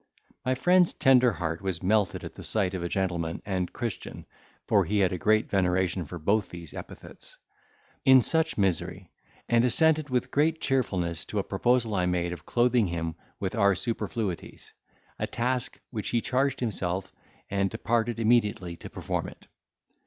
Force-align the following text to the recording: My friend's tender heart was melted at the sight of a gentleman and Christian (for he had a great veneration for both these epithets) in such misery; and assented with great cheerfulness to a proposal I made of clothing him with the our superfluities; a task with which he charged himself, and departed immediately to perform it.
My 0.43 0.55
friend's 0.55 0.93
tender 0.93 1.31
heart 1.33 1.61
was 1.61 1.83
melted 1.83 2.23
at 2.23 2.33
the 2.33 2.41
sight 2.41 2.73
of 2.73 2.81
a 2.81 2.89
gentleman 2.89 3.39
and 3.45 3.71
Christian 3.71 4.25
(for 4.65 4.83
he 4.83 4.97
had 4.97 5.13
a 5.13 5.19
great 5.19 5.47
veneration 5.47 6.05
for 6.07 6.17
both 6.17 6.49
these 6.49 6.73
epithets) 6.73 7.37
in 8.03 8.23
such 8.23 8.57
misery; 8.57 9.11
and 9.47 9.63
assented 9.63 10.09
with 10.09 10.31
great 10.31 10.59
cheerfulness 10.59 11.23
to 11.25 11.37
a 11.37 11.43
proposal 11.43 11.93
I 11.93 12.07
made 12.07 12.33
of 12.33 12.47
clothing 12.47 12.87
him 12.87 13.13
with 13.39 13.51
the 13.51 13.59
our 13.59 13.75
superfluities; 13.75 14.73
a 15.19 15.27
task 15.27 15.73
with 15.73 15.81
which 15.97 16.09
he 16.09 16.19
charged 16.21 16.61
himself, 16.61 17.13
and 17.51 17.69
departed 17.69 18.19
immediately 18.19 18.75
to 18.77 18.89
perform 18.89 19.27
it. 19.27 19.45